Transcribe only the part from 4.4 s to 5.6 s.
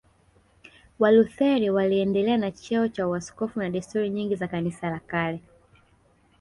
Kanisa la kale